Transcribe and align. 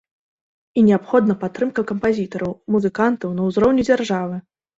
І 0.77 0.83
неабходна 0.87 1.35
падтрымка 1.43 1.81
кампазітараў, 1.91 2.51
музыкантаў 2.77 3.37
на 3.37 3.41
ўзроўні 3.53 3.87
дзяржавы. 3.89 4.43